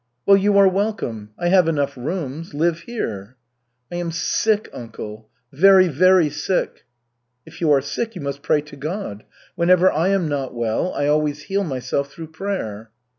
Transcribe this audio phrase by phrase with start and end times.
[0.25, 1.29] "Well, you are welcome.
[1.37, 2.55] I have enough rooms.
[2.55, 3.35] Live here."
[3.91, 6.85] "I am sick, uncle, very, very sick."
[7.45, 9.25] "If you are sick, you must pray to God!
[9.53, 12.89] Whenever I am not well, I always heal myself through prayer."